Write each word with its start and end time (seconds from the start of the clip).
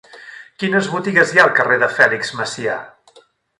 Quines 0.63 0.87
botigues 0.93 1.35
hi 1.35 1.41
ha 1.41 1.45
al 1.45 1.53
carrer 1.61 1.79
de 1.85 1.91
Fèlix 1.99 2.35
Macià? 2.41 2.81